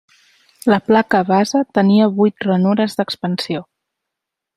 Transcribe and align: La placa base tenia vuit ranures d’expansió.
La 0.73 0.77
placa 0.85 1.19
base 1.27 1.61
tenia 1.79 2.07
vuit 2.21 2.47
ranures 2.47 2.97
d’expansió. 3.03 3.63